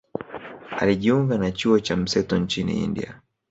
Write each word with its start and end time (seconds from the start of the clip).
Alijiunga 0.79 1.37
na 1.37 1.51
chuo 1.51 1.79
cha 1.79 1.95
mseto 1.95 2.37
nchini 2.37 2.83
India 2.83 3.21